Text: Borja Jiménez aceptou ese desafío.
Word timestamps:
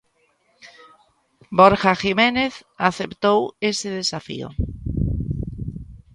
Borja 1.57 1.91
Jiménez 2.03 2.53
aceptou 2.89 3.39
ese 3.69 3.89
desafío. 3.99 4.47